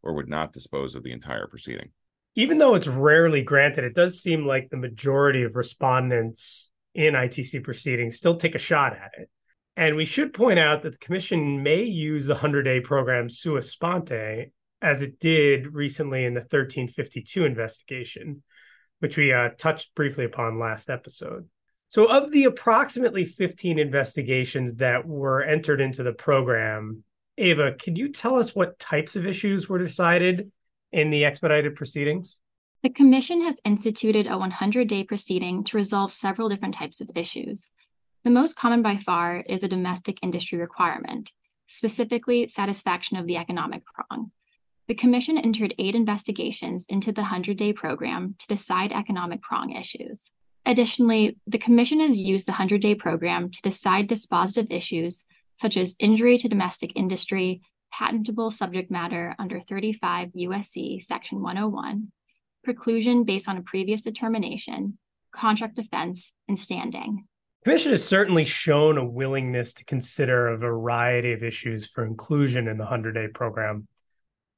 or 0.04 0.14
would 0.14 0.30
not 0.30 0.54
dispose 0.54 0.96
of 0.96 1.04
the 1.04 1.12
entire 1.12 1.48
proceeding 1.48 1.90
even 2.38 2.60
though 2.60 2.76
it's 2.76 2.88
rarely 2.88 3.42
granted, 3.42 3.84
it 3.84 3.96
does 3.96 4.22
seem 4.22 4.46
like 4.46 4.70
the 4.70 4.78
majority 4.78 5.42
of 5.42 5.56
respondents 5.56 6.70
in 6.94 7.16
ITC 7.16 7.64
proceedings 7.64 8.16
still 8.16 8.38
take 8.38 8.54
a 8.54 8.60
shot 8.60 8.94
at 8.94 9.12
it. 9.18 9.30
And 9.76 9.96
we 9.96 10.06
should 10.06 10.34
point 10.34 10.60
out 10.60 10.84
that 10.84 10.92
the 10.92 11.00
commission 11.00 11.64
may 11.64 11.82
use 11.82 12.28
the 12.28 12.36
100 12.36 12.62
day 12.62 12.80
program 12.80 13.28
sua 13.28 13.64
sponte, 13.64 14.52
as 14.84 15.02
it 15.02 15.20
did 15.20 15.74
recently 15.74 16.26
in 16.26 16.36
the 16.36 16.42
1352 16.42 17.44
investigation, 17.44 18.44
which 19.00 19.18
we 19.18 19.34
uh, 19.34 19.50
touched 19.58 19.96
briefly 19.96 20.26
upon 20.26 20.60
last 20.60 20.92
episode. 20.92 21.50
So, 21.90 22.06
of 22.06 22.32
the 22.32 22.44
approximately 22.44 23.24
15 23.24 23.80
investigations 23.80 24.76
that 24.76 25.08
were 25.08 25.42
entered 25.42 25.80
into 25.80 26.04
the 26.04 26.12
program, 26.12 27.04
Ava, 27.38 27.74
can 27.74 27.96
you 27.96 28.12
tell 28.12 28.36
us 28.36 28.54
what 28.54 28.80
types 28.80 29.16
of 29.16 29.26
issues 29.26 29.70
were 29.70 29.80
decided 29.80 30.52
in 30.92 31.10
the 31.10 31.24
expedited 31.24 31.76
proceedings? 31.76 32.40
The 32.84 32.90
Commission 32.90 33.42
has 33.42 33.56
instituted 33.64 34.28
a 34.28 34.38
100 34.38 34.88
day 34.88 35.04
proceeding 35.04 35.64
to 35.66 35.78
resolve 35.78 36.12
several 36.12 36.50
different 36.50 36.76
types 36.76 37.00
of 37.00 37.10
issues. 37.16 37.70
The 38.24 38.32
most 38.32 38.56
common 38.58 38.82
by 38.82 38.98
far 38.98 39.44
is 39.48 39.64
a 39.64 39.68
domestic 39.68 40.18
industry 40.22 40.58
requirement, 40.58 41.32
specifically 41.68 42.48
satisfaction 42.48 43.18
of 43.18 43.28
the 43.28 43.38
economic 43.38 43.84
prong. 43.86 44.32
The 44.88 44.96
Commission 44.96 45.38
entered 45.38 45.76
eight 45.80 45.96
investigations 45.96 46.86
into 46.90 47.12
the 47.12 47.22
100 47.22 47.58
day 47.58 47.72
program 47.72 48.36
to 48.40 48.48
decide 48.48 48.92
economic 48.92 49.42
prong 49.42 49.72
issues. 49.72 50.32
Additionally, 50.68 51.38
the 51.48 51.58
Commission 51.58 52.02
has 52.02 52.18
used 52.18 52.46
the 52.46 52.52
100 52.52 52.82
day 52.82 52.94
program 52.94 53.50
to 53.50 53.62
decide 53.62 54.10
dispositive 54.10 54.68
issues 54.70 55.24
such 55.56 55.78
as 55.78 55.96
injury 55.98 56.38
to 56.38 56.50
domestic 56.50 56.92
industry 56.98 57.62
patentable 57.92 58.52
subject 58.52 58.92
matter 58.92 59.34
under 59.40 59.62
35 59.62 60.28
USC 60.36 61.02
Section 61.02 61.42
101, 61.42 62.12
preclusion 62.68 63.26
based 63.26 63.48
on 63.48 63.56
a 63.56 63.62
previous 63.62 64.02
determination, 64.02 64.98
contract 65.32 65.78
defense, 65.78 66.34
and 66.50 66.60
standing. 66.60 67.24
The 67.64 67.72
Commission 67.72 67.92
has 67.92 68.04
certainly 68.04 68.44
shown 68.44 68.98
a 68.98 69.06
willingness 69.06 69.74
to 69.76 69.86
consider 69.86 70.50
a 70.50 70.58
variety 70.58 71.32
of 71.32 71.44
issues 71.44 71.88
for 71.88 72.06
inclusion 72.06 72.68
in 72.68 72.78
the 72.78 72.84
100 72.84 73.14
day 73.14 73.30
program. 73.34 73.88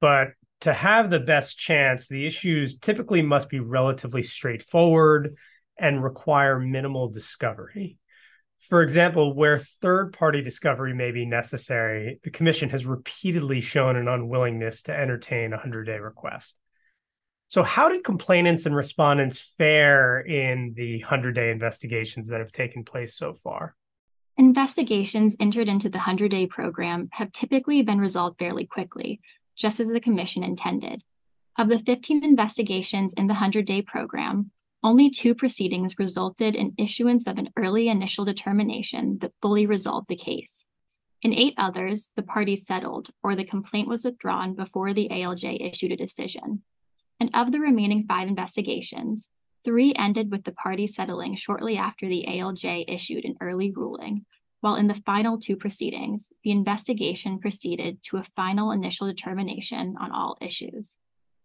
But 0.02 0.30
to 0.62 0.74
have 0.74 1.12
the 1.12 1.20
best 1.20 1.60
chance, 1.60 2.08
the 2.08 2.26
issues 2.26 2.80
typically 2.80 3.22
must 3.22 3.48
be 3.48 3.60
relatively 3.60 4.24
straightforward 4.24 5.36
and 5.80 6.04
require 6.04 6.60
minimal 6.60 7.10
discovery. 7.10 7.98
For 8.60 8.82
example, 8.84 9.34
where 9.34 9.58
third 9.58 10.14
party 10.14 10.42
discovery 10.42 10.94
may 10.94 11.12
be 11.12 11.26
necessary, 11.26 12.20
the 12.24 12.30
Commission 12.30 12.70
has 12.70 12.86
repeatedly 12.86 13.62
shown 13.62 13.96
an 13.96 14.08
unwillingness 14.08 14.84
to 14.84 14.98
entertain 14.98 15.54
a 15.54 15.58
100 15.58 15.86
day 15.86 16.00
request. 16.00 16.58
So, 17.48 17.64
how 17.64 17.90
did 17.90 18.04
complainants 18.04 18.66
and 18.66 18.76
respondents 18.76 19.40
fare 19.40 20.20
in 20.20 20.74
the 20.76 21.02
100 21.02 21.34
day 21.34 21.52
investigations 21.52 22.28
that 22.28 22.40
have 22.40 22.52
taken 22.52 22.84
place 22.84 23.16
so 23.16 23.34
far? 23.34 23.76
Investigations 24.38 25.36
entered 25.40 25.68
into 25.68 25.90
the 25.90 25.98
100 25.98 26.30
day 26.30 26.46
program 26.46 27.10
have 27.12 27.32
typically 27.32 27.82
been 27.82 28.00
resolved 28.00 28.38
fairly 28.38 28.66
quickly, 28.66 29.20
just 29.56 29.80
as 29.80 29.88
the 29.88 30.00
Commission 30.00 30.44
intended. 30.44 31.02
Of 31.58 31.70
the 31.70 31.80
15 31.80 32.24
investigations 32.24 33.14
in 33.14 33.28
the 33.28 33.34
100 33.34 33.66
day 33.66 33.82
program, 33.82 34.52
only 34.84 35.10
two 35.10 35.36
proceedings 35.36 36.00
resulted 36.00 36.56
in 36.56 36.74
issuance 36.78 37.28
of 37.28 37.38
an 37.38 37.50
early 37.58 37.90
initial 37.90 38.24
determination 38.24 39.18
that 39.22 39.34
fully 39.42 39.66
resolved 39.66 40.08
the 40.08 40.16
case. 40.16 40.66
In 41.22 41.34
eight 41.34 41.54
others, 41.58 42.14
the 42.16 42.24
parties 42.24 42.66
settled 42.66 43.10
or 43.22 43.36
the 43.36 43.44
complaint 43.44 43.90
was 43.90 44.06
withdrawn 44.06 44.54
before 44.54 44.94
the 44.94 45.10
ALJ 45.12 45.68
issued 45.70 45.92
a 45.92 45.98
decision. 45.98 46.64
And 47.20 47.30
of 47.34 47.52
the 47.52 47.60
remaining 47.60 48.06
five 48.08 48.30
investigations, 48.30 49.28
three 49.66 49.94
ended 49.96 50.32
with 50.32 50.46
the 50.46 50.54
parties 50.54 50.96
settling 50.96 51.36
shortly 51.36 51.78
after 51.78 52.08
the 52.08 52.26
ALJ 52.30 52.86
issued 52.88 53.26
an 53.26 53.36
early 53.42 53.72
ruling, 53.72 54.26
while 54.62 54.76
in 54.76 54.88
the 54.88 55.02
final 55.06 55.38
two 55.38 55.58
proceedings, 55.58 56.32
the 56.44 56.52
investigation 56.52 57.40
proceeded 57.40 58.02
to 58.04 58.18
a 58.18 58.24
final 58.38 58.72
initial 58.72 59.08
determination 59.08 59.96
on 60.00 60.12
all 60.12 60.38
issues. 60.40 60.98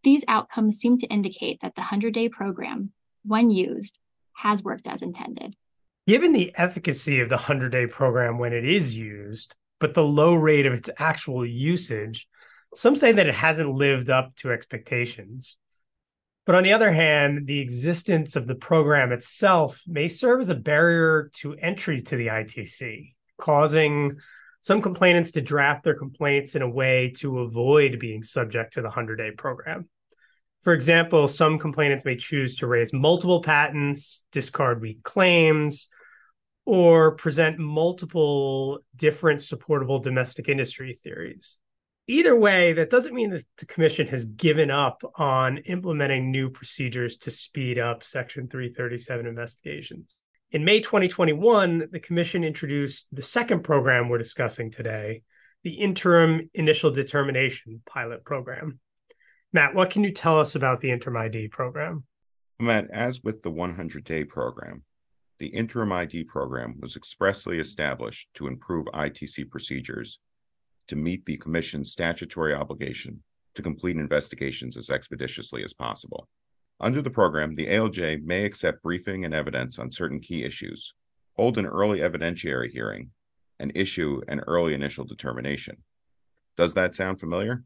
These 0.05 0.25
outcomes 0.29 0.79
seem 0.79 0.99
to 0.99 1.07
indicate 1.09 1.61
that 1.63 1.75
the 1.75 1.81
100 1.81 2.15
day 2.15 2.29
program 2.29 2.93
when 3.25 3.51
used, 3.51 3.99
has 4.35 4.63
worked 4.63 4.87
as 4.87 5.03
intended. 5.03 5.55
Given 6.07 6.33
the 6.33 6.53
efficacy 6.57 7.21
of 7.21 7.29
the 7.29 7.37
100 7.37 7.71
day 7.71 7.87
program 7.87 8.39
when 8.39 8.53
it 8.53 8.69
is 8.69 8.97
used, 8.97 9.55
but 9.81 9.95
the 9.95 10.05
low 10.05 10.35
rate 10.35 10.67
of 10.67 10.75
its 10.75 10.91
actual 10.99 11.47
usage, 11.47 12.29
some 12.75 12.97
say 12.97 13.13
that 13.13 13.27
it 13.27 13.35
hasn't 13.35 13.75
lived 13.75 14.11
up 14.11 14.35
to 14.37 14.53
expectations. 14.53 15.57
But 16.47 16.57
on 16.57 16.63
the 16.63 16.75
other 16.75 16.93
hand, 16.93 17.47
the 17.47 17.61
existence 17.61 18.37
of 18.37 18.47
the 18.47 18.55
program 18.55 19.13
itself 19.13 19.83
may 19.87 20.09
serve 20.09 20.41
as 20.41 20.51
a 20.51 20.55
barrier 20.55 21.31
to 21.37 21.55
entry 21.55 22.03
to 22.03 22.17
the 22.17 22.27
ITC, 22.27 23.15
causing 23.39 24.19
some 24.61 24.83
complainants 24.83 25.33
to 25.33 25.41
draft 25.41 25.85
their 25.85 25.95
complaints 25.95 26.55
in 26.55 26.63
a 26.63 26.69
way 26.69 27.13
to 27.17 27.41
avoid 27.41 27.99
being 27.99 28.23
subject 28.23 28.75
to 28.75 28.81
the 28.81 28.89
100 28.89 29.17
day 29.17 29.31
program. 29.31 29.89
For 30.65 30.73
example, 30.73 31.29
some 31.29 31.59
complainants 31.59 32.07
may 32.07 32.17
choose 32.17 32.57
to 32.57 32.67
raise 32.67 32.91
multiple 32.95 33.43
patents, 33.43 34.25
discard 34.33 34.81
weak 34.81 35.03
claims, 35.03 35.89
or 36.65 37.17
present 37.17 37.59
multiple 37.59 38.79
different 38.97 39.43
supportable 39.43 39.99
domestic 39.99 40.49
industry 40.49 40.95
theories. 40.95 41.59
Either 42.07 42.35
way, 42.35 42.73
that 42.73 42.89
doesn't 42.89 43.15
mean 43.15 43.29
that 43.31 43.45
the 43.59 43.67
Commission 43.67 44.07
has 44.07 44.25
given 44.25 44.71
up 44.71 45.03
on 45.17 45.59
implementing 45.59 46.31
new 46.31 46.49
procedures 46.49 47.19
to 47.19 47.31
speed 47.31 47.79
up 47.79 48.03
Section 48.03 48.49
337 48.49 49.27
investigations. 49.27 50.17
In 50.51 50.65
May 50.65 50.81
2021, 50.81 51.89
the 51.93 52.01
Commission 52.01 52.43
introduced 52.43 53.07
the 53.13 53.21
second 53.21 53.65
program 53.65 54.09
we're 54.09 54.17
discussing 54.17 54.71
today, 54.71 55.25
the 55.63 55.73
Interim 55.73 56.49
Initial 56.55 56.91
Determination 56.91 57.83
Pilot 57.85 58.25
Program. 58.25 58.79
Matt, 59.55 59.73
what 59.73 59.91
can 59.91 60.03
you 60.03 60.11
tell 60.11 60.41
us 60.41 60.57
about 60.57 60.81
the 60.81 60.91
Interim 60.91 61.17
ID 61.17 61.47
program? 61.47 62.03
Matt, 62.59 62.91
as 62.93 63.23
with 63.23 63.43
the 63.43 63.53
100 63.53 64.03
day 64.03 64.25
program, 64.25 64.83
the 65.39 65.47
Interim 65.47 65.93
ID 65.93 66.25
program 66.25 66.75
was 66.81 66.97
expressly 66.97 67.61
established 67.61 68.29
to 68.35 68.49
improve 68.49 68.87
ITC 68.87 69.49
procedures 69.51 70.19
to 70.89 70.97
meet 70.97 71.25
the 71.25 71.37
Commission's 71.37 71.93
statutory 71.93 72.53
obligation 72.53 73.23
to 73.55 73.63
complete 73.63 73.97
investigations 73.97 74.77
as 74.77 74.91
expeditiously 74.91 75.63
as 75.63 75.73
possible. 75.73 76.27
Under 76.81 77.01
the 77.01 77.09
program, 77.09 77.55
the 77.55 77.69
ALJ 77.69 78.25
may 78.25 78.45
accept 78.45 78.83
briefing 78.83 79.25
and 79.25 79.33
evidence 79.33 79.79
on 79.79 79.93
certain 79.93 80.19
key 80.19 80.43
issues, 80.43 80.95
hold 81.37 81.59
an 81.59 81.67
early 81.67 82.01
evidentiary 82.01 82.73
hearing, 82.73 83.13
and 83.61 83.71
issue 83.77 84.21
an 84.27 84.41
early 84.49 84.75
initial 84.75 85.05
determination. 85.05 85.77
Does 86.57 86.75
that 86.75 86.97
sound 86.97 87.21
familiar? 87.21 87.63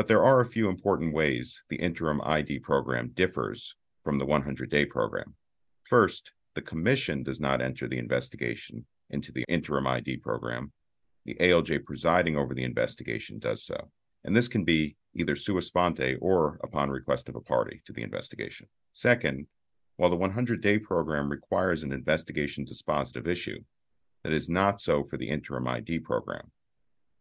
But 0.00 0.06
there 0.06 0.24
are 0.24 0.40
a 0.40 0.46
few 0.46 0.70
important 0.70 1.12
ways 1.12 1.62
the 1.68 1.76
interim 1.76 2.22
ID 2.24 2.60
program 2.60 3.10
differs 3.12 3.74
from 4.02 4.18
the 4.18 4.24
100 4.24 4.70
day 4.70 4.86
program. 4.86 5.34
First, 5.84 6.30
the 6.54 6.62
Commission 6.62 7.22
does 7.22 7.38
not 7.38 7.60
enter 7.60 7.86
the 7.86 7.98
investigation 7.98 8.86
into 9.10 9.30
the 9.30 9.44
interim 9.46 9.86
ID 9.86 10.16
program. 10.16 10.72
The 11.26 11.34
ALJ 11.34 11.84
presiding 11.84 12.38
over 12.38 12.54
the 12.54 12.64
investigation 12.64 13.38
does 13.38 13.62
so. 13.62 13.90
And 14.24 14.34
this 14.34 14.48
can 14.48 14.64
be 14.64 14.96
either 15.14 15.36
sua 15.36 15.60
sponte 15.60 16.16
or 16.22 16.58
upon 16.64 16.88
request 16.88 17.28
of 17.28 17.36
a 17.36 17.42
party 17.42 17.82
to 17.84 17.92
the 17.92 18.02
investigation. 18.02 18.68
Second, 18.94 19.48
While 19.98 20.08
the 20.08 20.16
100 20.16 20.62
day 20.62 20.78
program 20.78 21.30
requires 21.30 21.82
an 21.82 21.92
investigation 21.92 22.64
dispositive 22.64 23.28
issue, 23.28 23.64
that 24.24 24.32
is 24.32 24.48
not 24.48 24.80
so 24.80 25.04
for 25.04 25.18
the 25.18 25.28
interim 25.28 25.68
ID 25.68 25.98
program, 25.98 26.52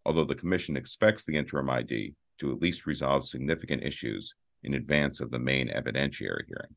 although 0.06 0.24
the 0.24 0.34
Commission 0.34 0.78
expects 0.78 1.26
the 1.26 1.36
interim 1.36 1.70
ID 1.70 2.16
to 2.40 2.52
at 2.52 2.62
least 2.62 2.86
resolve 2.86 3.28
significant 3.28 3.84
issues 3.84 4.36
in 4.64 4.74
advance 4.74 5.20
of 5.20 5.32
the 5.32 5.40
main 5.40 5.70
evidentiary 5.70 6.46
hearing. 6.48 6.76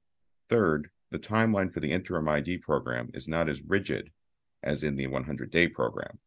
Third, 0.48 0.90
the 1.10 1.18
timeline 1.18 1.72
for 1.72 1.80
the 1.80 1.92
interim 1.92 2.28
ID 2.28 2.58
program 2.58 3.10
is 3.14 3.28
not 3.28 3.48
as 3.48 3.62
rigid 3.62 4.10
as 4.62 4.82
in 4.82 4.96
the 4.96 5.06
100 5.06 5.50
day 5.50 5.68
program, 5.68 6.18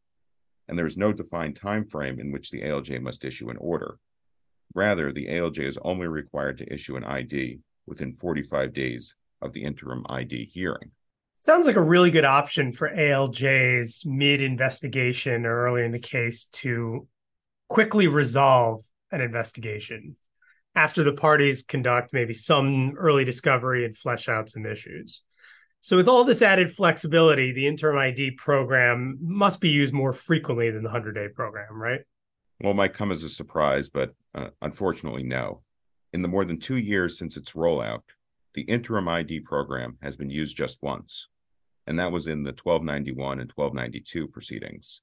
and 0.68 0.78
there 0.78 0.86
is 0.86 0.98
no 0.98 1.14
defined 1.14 1.56
time 1.56 1.86
frame 1.86 2.20
in 2.20 2.32
which 2.32 2.52
the 2.52 2.62
ALJ 2.62 3.02
must 3.02 3.26
issue 3.26 3.50
an 3.50 3.58
order. 3.58 3.98
Rather, 4.74 5.12
the 5.12 5.28
ALJ 5.28 5.66
is 5.66 5.80
only 5.84 6.08
required 6.08 6.58
to 6.58 6.74
issue 6.74 6.98
an 6.98 7.04
ID 7.04 7.60
within 7.88 8.12
45 8.12 8.74
days 8.74 9.16
of 9.42 9.54
the 9.54 9.64
interim 9.64 10.06
ID 10.10 10.46
hearing. 10.46 10.92
Sounds 11.38 11.68
like 11.68 11.76
a 11.76 11.82
really 11.82 12.12
good 12.12 12.26
option 12.26 12.74
for 12.74 12.90
ALJs 12.90 14.06
mid 14.06 14.42
investigation 14.42 15.46
or 15.46 15.66
early 15.66 15.84
in 15.84 15.92
the 15.92 16.00
case 16.00 16.46
to 16.54 17.08
quickly 17.70 18.08
resolve 18.08 18.84
an 19.12 19.22
investigation 19.22 20.16
after 20.76 21.04
the 21.04 21.14
parties 21.14 21.64
conduct 21.64 22.12
maybe 22.14 22.34
some 22.34 22.96
early 22.98 23.24
discovery 23.24 23.86
and 23.86 23.98
flesh 23.98 24.28
out 24.28 24.50
some 24.50 24.66
issues. 24.66 25.22
So, 25.82 25.96
with 25.96 26.08
all 26.08 26.24
this 26.24 26.42
added 26.42 26.74
flexibility, 26.74 27.52
the 27.52 27.68
interim 27.68 27.98
ID 27.98 28.32
program 28.32 29.18
must 29.22 29.62
be 29.62 29.70
used 29.70 29.94
more 29.94 30.14
frequently 30.14 30.72
than 30.72 30.84
the 30.84 30.90
100 30.90 31.14
day 31.14 31.28
program, 31.34 31.80
right? 31.80 32.02
Well, 32.60 32.72
it 32.72 32.76
might 32.76 32.94
come 32.94 33.12
as 33.12 33.24
a 33.24 33.30
surprise, 33.30 33.90
but 33.90 34.14
uh, 34.34 34.48
unfortunately, 34.62 35.24
no. 35.24 35.62
In 36.14 36.22
the 36.22 36.28
more 36.28 36.46
than 36.46 36.60
two 36.60 36.78
years 36.78 37.20
since 37.20 37.38
its 37.38 37.52
rollout, 37.52 38.02
the 38.54 38.62
interim 38.62 39.08
ID 39.08 39.42
program 39.42 39.98
has 40.02 40.16
been 40.16 40.30
used 40.30 40.58
just 40.58 40.82
once, 40.82 41.28
and 41.86 42.00
that 42.00 42.12
was 42.12 42.28
in 42.28 42.44
the 42.44 42.52
1291 42.52 43.40
and 43.40 43.52
1292 43.54 44.28
proceedings, 44.30 45.02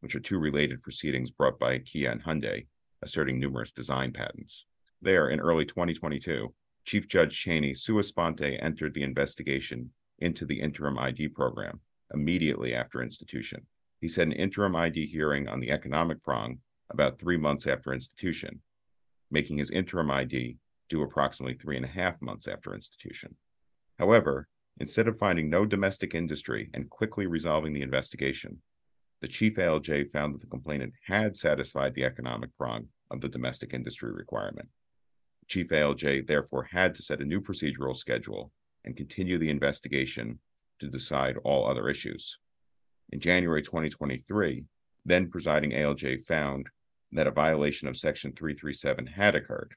which 0.00 0.14
are 0.14 0.20
two 0.20 0.38
related 0.38 0.82
proceedings 0.82 1.30
brought 1.30 1.58
by 1.58 1.78
Kia 1.78 2.10
and 2.10 2.24
Hyundai, 2.24 2.66
asserting 3.04 3.38
numerous 3.38 3.70
design 3.70 4.12
patents. 4.12 4.66
There, 5.00 5.28
in 5.28 5.38
early 5.38 5.64
2022, 5.64 6.52
Chief 6.84 7.06
Judge 7.06 7.38
Cheney 7.38 7.74
sua 7.74 8.02
sponte 8.02 8.58
entered 8.60 8.94
the 8.94 9.02
investigation 9.02 9.90
into 10.18 10.44
the 10.44 10.60
interim 10.60 10.98
ID 10.98 11.28
program 11.28 11.80
immediately 12.12 12.74
after 12.74 13.02
institution. 13.02 13.66
He 14.00 14.08
set 14.08 14.26
an 14.26 14.32
interim 14.32 14.76
ID 14.76 15.06
hearing 15.06 15.48
on 15.48 15.60
the 15.60 15.70
economic 15.70 16.22
prong 16.22 16.58
about 16.90 17.18
three 17.18 17.36
months 17.36 17.66
after 17.66 17.92
institution, 17.92 18.60
making 19.30 19.58
his 19.58 19.70
interim 19.70 20.10
ID 20.10 20.56
due 20.88 21.02
approximately 21.02 21.54
three 21.54 21.76
and 21.76 21.84
a 21.84 21.88
half 21.88 22.20
months 22.20 22.46
after 22.46 22.74
institution. 22.74 23.34
However, 23.98 24.48
instead 24.78 25.08
of 25.08 25.18
finding 25.18 25.48
no 25.48 25.64
domestic 25.64 26.14
industry 26.14 26.70
and 26.74 26.90
quickly 26.90 27.26
resolving 27.26 27.72
the 27.72 27.82
investigation, 27.82 28.60
the 29.20 29.28
chief 29.28 29.54
ALJ 29.54 30.12
found 30.12 30.34
that 30.34 30.40
the 30.40 30.46
complainant 30.46 30.92
had 31.06 31.36
satisfied 31.36 31.94
the 31.94 32.04
economic 32.04 32.50
prong 32.58 32.88
of 33.10 33.20
the 33.20 33.28
domestic 33.28 33.74
industry 33.74 34.12
requirement. 34.12 34.68
Chief 35.46 35.68
ALJ 35.68 36.26
therefore 36.26 36.64
had 36.64 36.94
to 36.94 37.02
set 37.02 37.20
a 37.20 37.24
new 37.24 37.40
procedural 37.40 37.96
schedule 37.96 38.52
and 38.84 38.96
continue 38.96 39.38
the 39.38 39.50
investigation 39.50 40.38
to 40.80 40.88
decide 40.88 41.36
all 41.44 41.66
other 41.68 41.88
issues. 41.88 42.38
In 43.10 43.20
January 43.20 43.62
2023, 43.62 44.64
then 45.04 45.30
presiding 45.30 45.72
ALJ 45.72 46.24
found 46.24 46.68
that 47.12 47.26
a 47.26 47.30
violation 47.30 47.88
of 47.88 47.96
Section 47.96 48.32
337 48.32 49.06
had 49.06 49.34
occurred. 49.34 49.74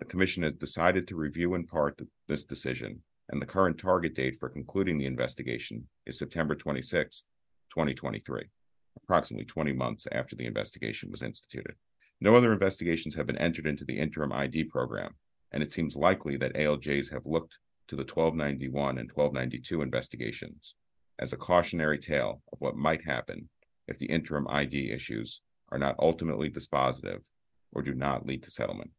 The 0.00 0.04
Commission 0.04 0.42
has 0.42 0.52
decided 0.52 1.08
to 1.08 1.16
review 1.16 1.54
in 1.54 1.66
part 1.66 2.00
this 2.28 2.44
decision, 2.44 3.02
and 3.30 3.40
the 3.40 3.46
current 3.46 3.78
target 3.78 4.14
date 4.14 4.36
for 4.38 4.48
concluding 4.48 4.98
the 4.98 5.06
investigation 5.06 5.88
is 6.06 6.18
September 6.18 6.54
26, 6.54 7.24
2023, 7.70 8.42
approximately 9.02 9.46
20 9.46 9.72
months 9.72 10.06
after 10.12 10.36
the 10.36 10.46
investigation 10.46 11.10
was 11.10 11.22
instituted. 11.22 11.74
No 12.20 12.34
other 12.34 12.52
investigations 12.52 13.14
have 13.14 13.26
been 13.26 13.38
entered 13.38 13.66
into 13.66 13.84
the 13.84 13.98
interim 13.98 14.32
ID 14.32 14.64
program, 14.64 15.14
and 15.52 15.62
it 15.62 15.72
seems 15.72 15.96
likely 15.96 16.36
that 16.38 16.54
ALJs 16.54 17.12
have 17.12 17.26
looked 17.26 17.58
to 17.88 17.96
the 17.96 18.02
1291 18.02 18.98
and 18.98 19.10
1292 19.10 19.82
investigations 19.82 20.74
as 21.18 21.32
a 21.32 21.36
cautionary 21.36 21.98
tale 21.98 22.42
of 22.52 22.60
what 22.60 22.76
might 22.76 23.04
happen 23.04 23.48
if 23.86 23.98
the 23.98 24.06
interim 24.06 24.46
ID 24.48 24.90
issues 24.90 25.42
are 25.70 25.78
not 25.78 25.96
ultimately 25.98 26.50
dispositive 26.50 27.20
or 27.72 27.82
do 27.82 27.94
not 27.94 28.26
lead 28.26 28.42
to 28.42 28.50
settlement. 28.50 28.90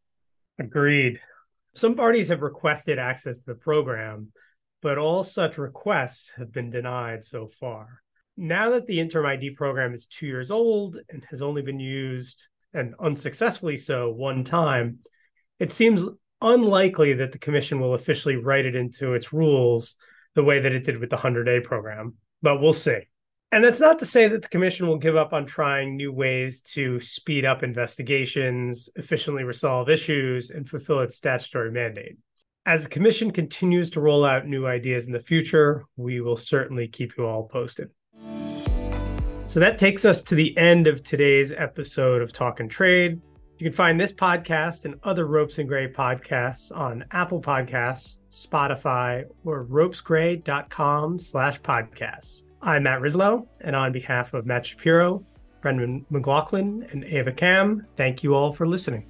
Agreed. 0.59 1.19
Some 1.73 1.95
parties 1.95 2.29
have 2.29 2.41
requested 2.41 2.99
access 2.99 3.39
to 3.39 3.45
the 3.47 3.55
program, 3.55 4.31
but 4.81 4.97
all 4.97 5.23
such 5.23 5.57
requests 5.57 6.31
have 6.37 6.51
been 6.51 6.69
denied 6.69 7.25
so 7.25 7.49
far. 7.59 8.01
Now 8.37 8.71
that 8.71 8.85
the 8.85 8.99
interim 8.99 9.25
ID 9.25 9.51
program 9.51 9.93
is 9.93 10.05
two 10.05 10.27
years 10.27 10.51
old 10.51 10.97
and 11.09 11.25
has 11.29 11.41
only 11.41 11.61
been 11.61 11.79
used, 11.79 12.47
and 12.75 12.93
unsuccessfully 12.99 13.77
so, 13.77 14.11
one 14.11 14.43
time, 14.43 14.99
it 15.59 15.71
seems 15.71 16.03
unlikely 16.41 17.13
that 17.13 17.31
the 17.31 17.39
commission 17.39 17.79
will 17.79 17.93
officially 17.93 18.35
write 18.35 18.65
it 18.65 18.75
into 18.75 19.13
its 19.13 19.33
rules 19.33 19.95
the 20.35 20.43
way 20.43 20.59
that 20.59 20.73
it 20.73 20.83
did 20.83 20.99
with 20.99 21.09
the 21.09 21.15
100 21.15 21.45
day 21.45 21.59
program, 21.59 22.15
but 22.41 22.61
we'll 22.61 22.73
see. 22.73 22.99
And 23.51 23.63
that's 23.63 23.79
not 23.79 23.99
to 23.99 24.05
say 24.05 24.27
that 24.27 24.41
the 24.41 24.49
commission 24.49 24.87
will 24.87 24.97
give 24.97 25.15
up 25.15 25.31
on 25.31 25.45
trying 25.45 25.95
new 25.95 26.11
ways 26.11 26.61
to 26.73 26.99
speed 26.99 27.45
up 27.45 27.63
investigations, 27.63 28.89
efficiently 28.95 29.43
resolve 29.43 29.89
issues, 29.89 30.49
and 30.49 30.67
fulfill 30.67 30.99
its 30.99 31.15
statutory 31.15 31.71
mandate. 31.71 32.17
As 32.65 32.83
the 32.83 32.89
commission 32.89 33.31
continues 33.31 33.91
to 33.91 34.01
roll 34.01 34.25
out 34.25 34.47
new 34.47 34.67
ideas 34.67 35.05
in 35.07 35.13
the 35.13 35.19
future, 35.19 35.85
we 35.95 36.19
will 36.19 36.35
certainly 36.35 36.87
keep 36.87 37.15
you 37.17 37.25
all 37.25 37.47
posted. 37.47 37.91
So 39.55 39.61
that 39.61 39.79
takes 39.79 40.03
us 40.03 40.21
to 40.23 40.35
the 40.35 40.57
end 40.57 40.85
of 40.85 41.01
today's 41.01 41.53
episode 41.53 42.21
of 42.21 42.33
Talkin' 42.33 42.67
Trade. 42.67 43.21
You 43.57 43.63
can 43.63 43.71
find 43.71 43.97
this 43.97 44.11
podcast 44.11 44.83
and 44.83 44.95
other 45.03 45.27
Ropes 45.27 45.59
and 45.59 45.69
Gray 45.69 45.87
podcasts 45.87 46.75
on 46.75 47.05
Apple 47.11 47.41
Podcasts, 47.41 48.17
Spotify, 48.29 49.23
or 49.45 49.63
ropesgray.com 49.63 51.19
slash 51.19 51.61
podcasts. 51.61 52.43
I'm 52.61 52.83
Matt 52.83 52.99
Rizzolo, 52.99 53.47
and 53.61 53.77
on 53.77 53.93
behalf 53.93 54.33
of 54.33 54.45
Matt 54.45 54.65
Shapiro, 54.65 55.25
Brendan 55.61 56.05
McLaughlin, 56.09 56.85
and 56.91 57.05
Ava 57.05 57.31
Kamb, 57.31 57.85
thank 57.95 58.23
you 58.23 58.35
all 58.35 58.51
for 58.51 58.67
listening. 58.67 59.05